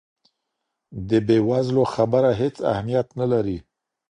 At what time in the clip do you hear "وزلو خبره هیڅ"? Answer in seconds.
1.49-2.55